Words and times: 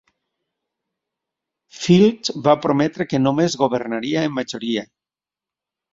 Field 1.81 2.33
va 2.49 2.57
prometre 2.63 3.07
que 3.13 3.23
només 3.27 3.59
governaria 3.65 4.27
en 4.31 4.37
majoria. 4.39 4.87